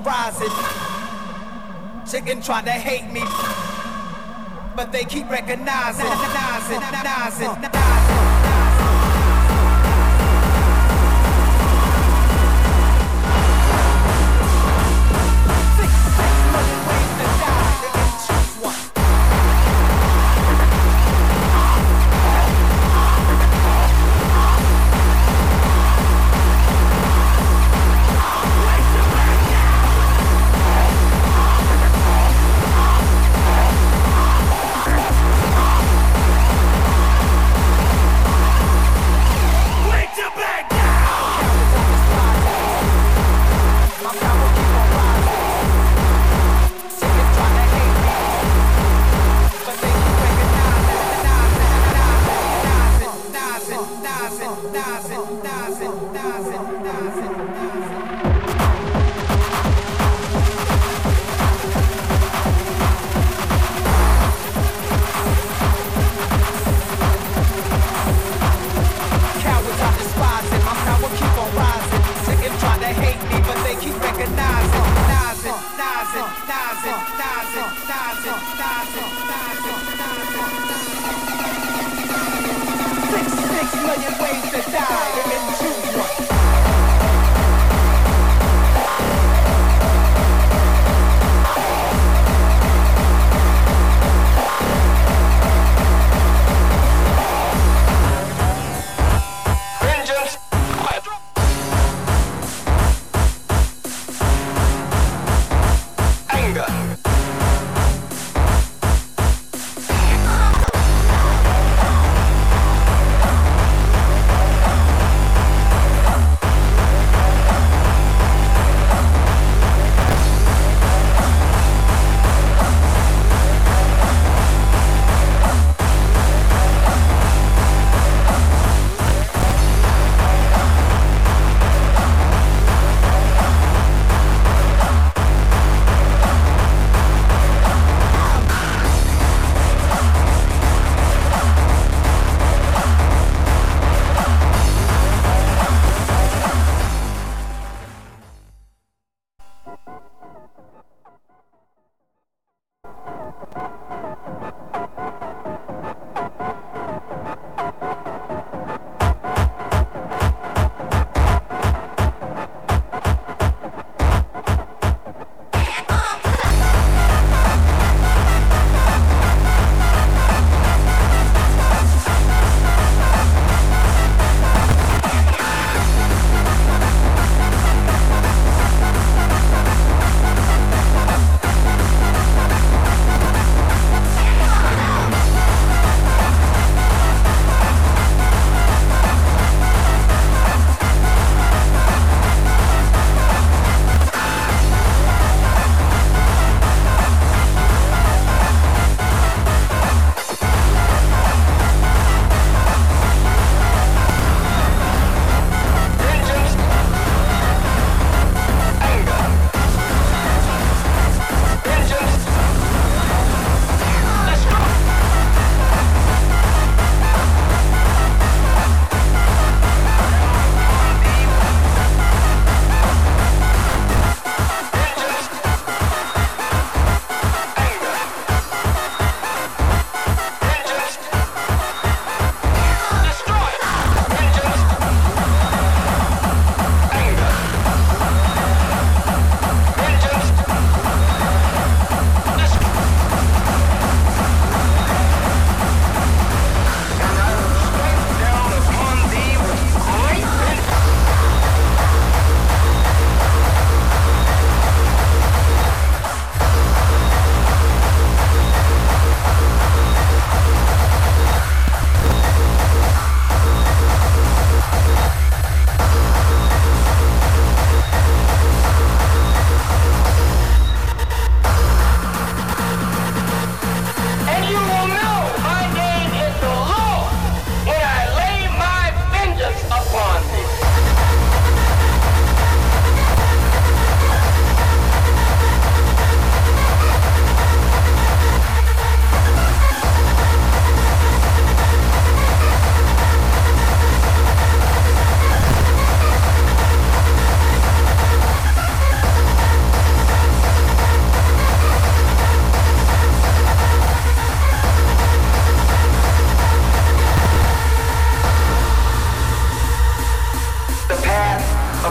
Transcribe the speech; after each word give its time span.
rising. 0.00 0.50
Chicken 2.10 2.40
try 2.40 2.62
to 2.62 2.70
hate 2.70 3.05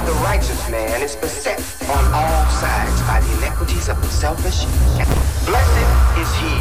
the 0.05 0.13
righteous 0.21 0.69
man 0.69 1.01
is 1.01 1.15
beset 1.15 1.59
on 1.89 2.03
all 2.13 2.45
sides 2.61 3.01
by 3.09 3.19
the 3.19 3.31
inequities 3.39 3.89
of 3.89 3.99
the 4.01 4.07
selfish. 4.07 4.65
Blessed 5.49 5.89
is 6.21 6.29
he 6.37 6.55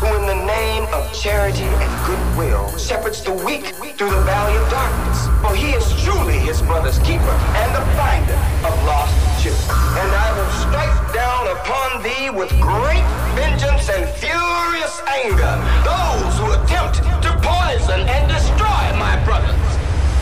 who 0.00 0.08
in 0.16 0.26
the 0.26 0.40
name 0.44 0.84
of 0.92 1.12
charity 1.12 1.64
and 1.64 1.92
goodwill 2.06 2.68
shepherds 2.76 3.22
the 3.22 3.32
weak 3.32 3.64
through 3.96 4.10
the 4.10 4.24
valley 4.28 4.56
of 4.56 4.68
darkness. 4.68 5.28
For 5.40 5.56
he 5.56 5.72
is 5.72 5.84
truly 6.04 6.38
his 6.40 6.60
brother's 6.62 6.98
keeper 7.00 7.36
and 7.56 7.68
the 7.72 7.84
finder 7.96 8.36
of 8.68 8.72
lost 8.84 9.16
children. 9.40 9.76
And 9.96 10.10
I 10.12 10.28
will 10.36 10.52
strike 10.60 10.96
down 11.16 11.48
upon 11.56 12.02
thee 12.02 12.28
with 12.28 12.50
great 12.60 13.04
vengeance 13.32 13.88
and 13.88 14.04
furious 14.20 15.00
anger 15.08 15.56
those 15.88 16.32
who 16.36 16.52
attempt 16.52 17.00
to 17.00 17.30
poison 17.40 18.00
and 18.08 18.28
destroy 18.28 18.84
my 19.00 19.16
brothers. 19.24 19.56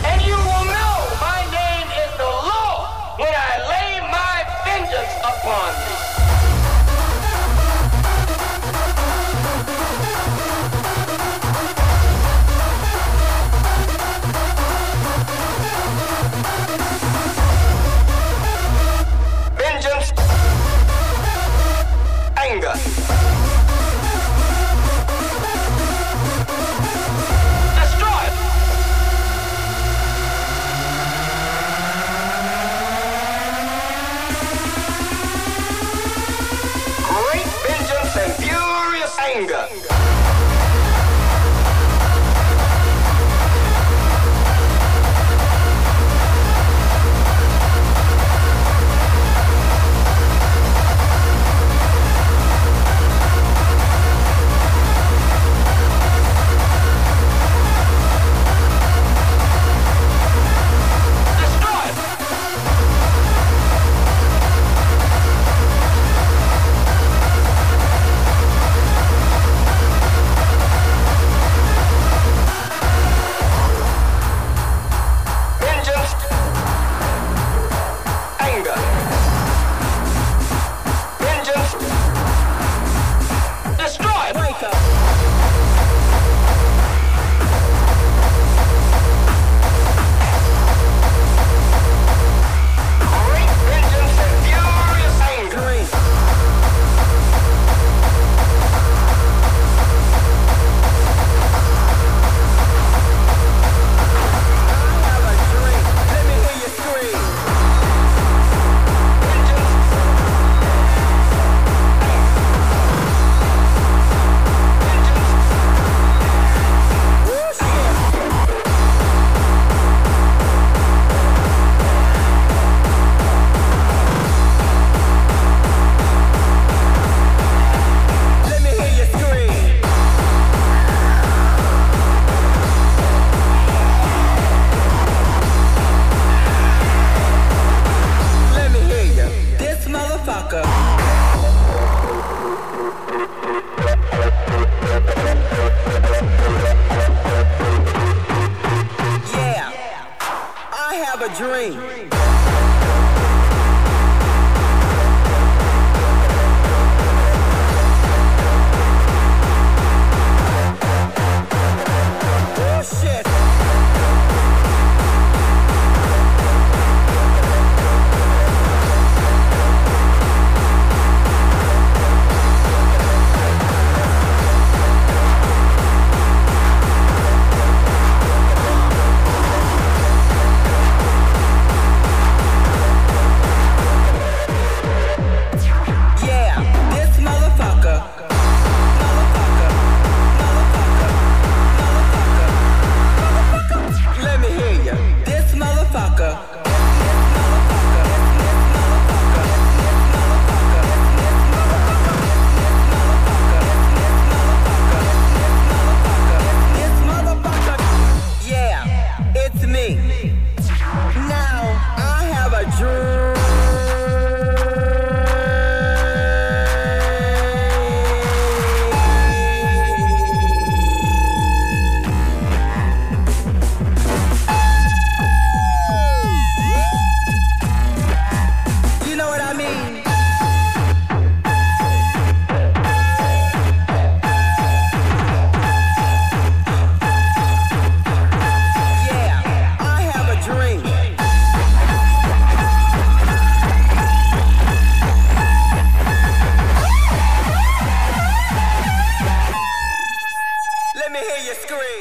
And 0.07 0.23
you 0.23 0.48
vengeance 5.43 5.88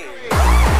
away. 0.08 0.77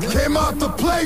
Came 0.00 0.36
out 0.36 0.58
to 0.60 0.68
play. 0.68 1.05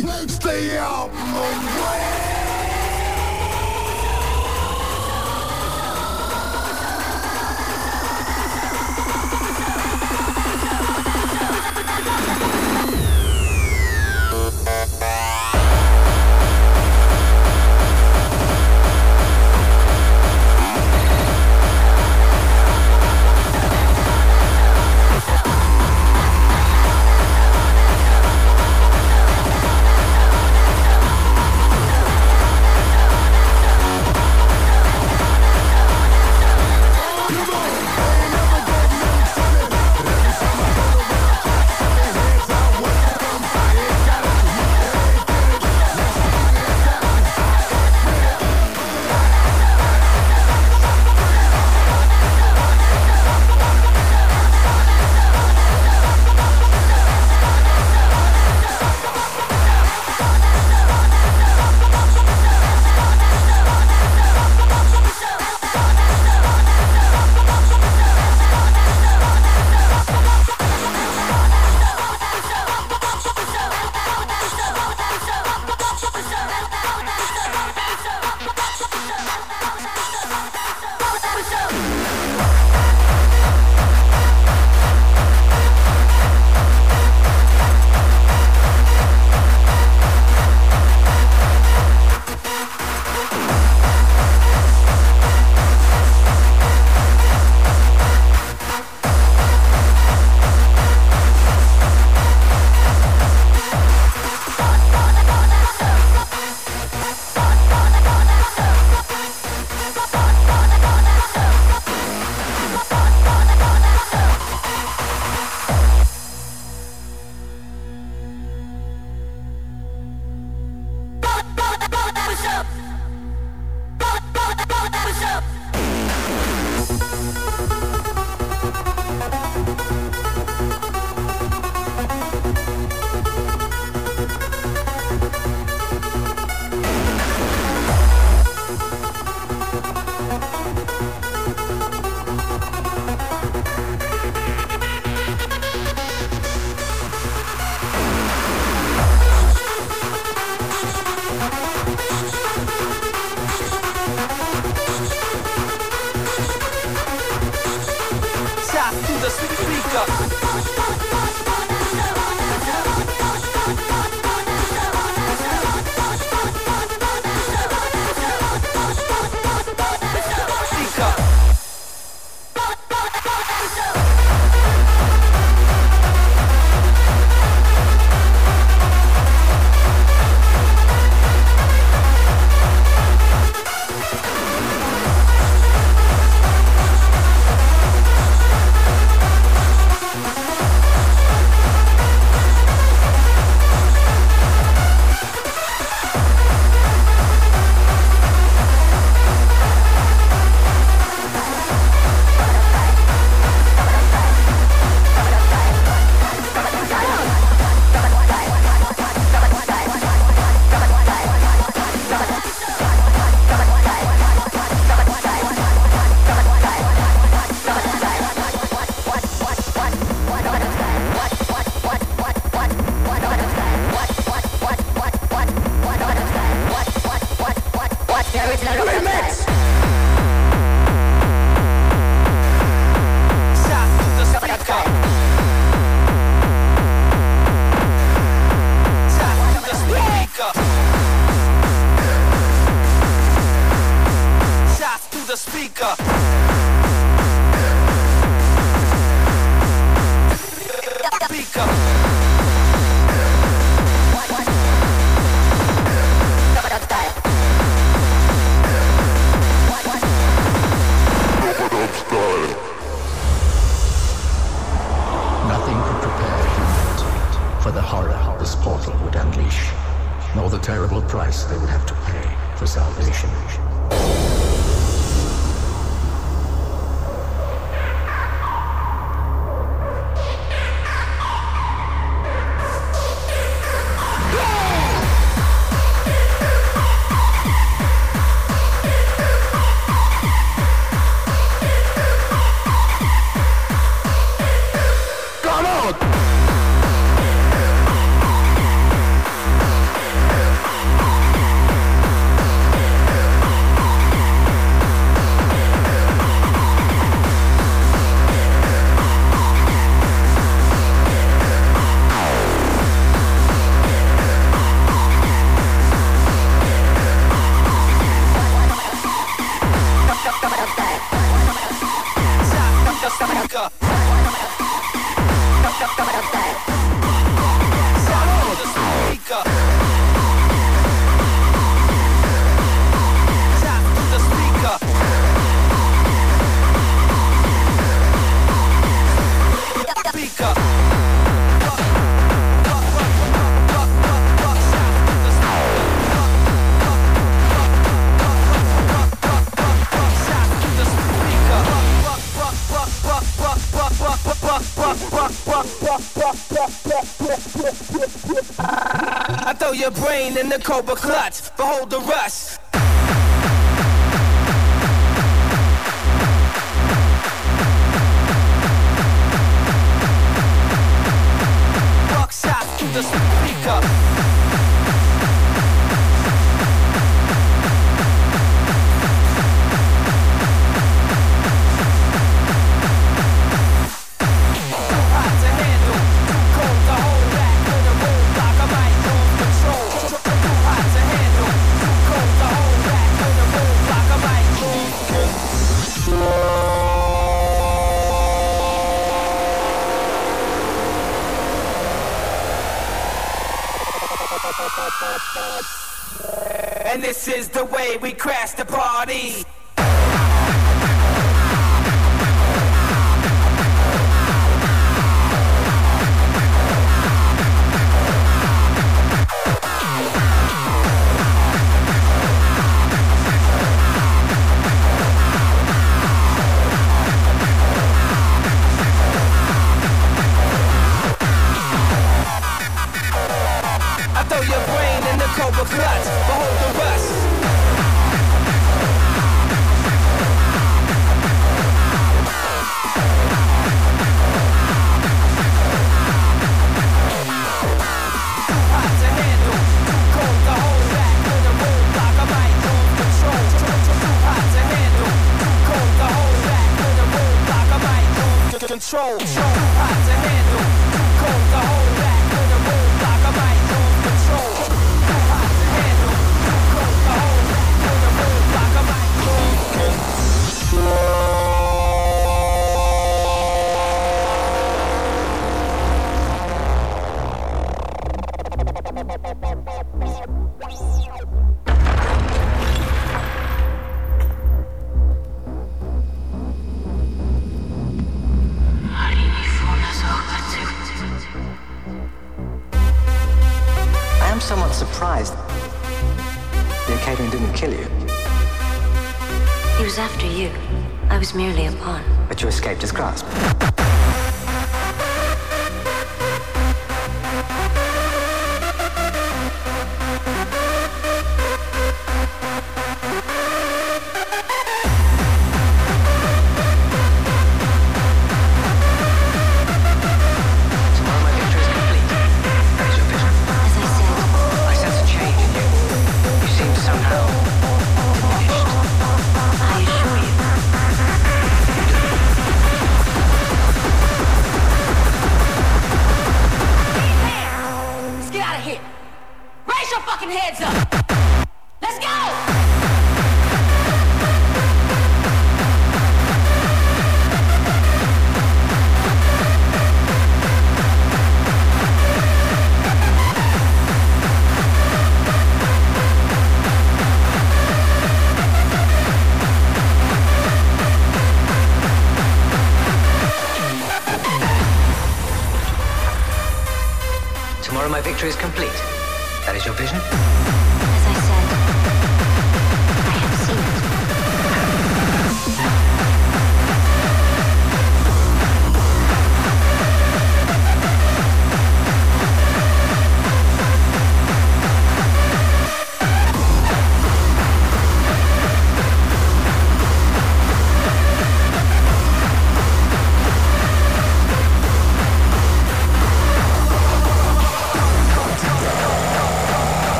In 360.37 360.49
the 360.49 360.59
cobra 360.59 360.95
clutch. 360.95 361.55
Behold 361.57 361.91
the 361.91 362.01
rush. 362.01 362.50